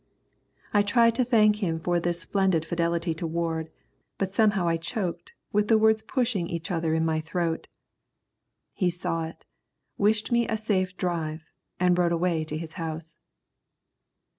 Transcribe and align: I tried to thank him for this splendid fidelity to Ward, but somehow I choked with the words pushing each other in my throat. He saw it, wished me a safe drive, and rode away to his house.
I 0.73 0.81
tried 0.81 1.13
to 1.13 1.23
thank 1.23 1.57
him 1.57 1.79
for 1.79 1.99
this 1.99 2.19
splendid 2.19 2.65
fidelity 2.65 3.13
to 3.13 3.27
Ward, 3.27 3.69
but 4.17 4.31
somehow 4.31 4.67
I 4.67 4.77
choked 4.77 5.33
with 5.53 5.67
the 5.67 5.77
words 5.77 6.01
pushing 6.01 6.47
each 6.47 6.71
other 6.71 6.95
in 6.95 7.05
my 7.05 7.19
throat. 7.19 7.67
He 8.73 8.89
saw 8.89 9.25
it, 9.27 9.45
wished 9.99 10.31
me 10.31 10.47
a 10.47 10.57
safe 10.57 10.97
drive, 10.97 11.51
and 11.79 11.99
rode 11.99 12.11
away 12.11 12.43
to 12.45 12.57
his 12.57 12.73
house. 12.81 13.17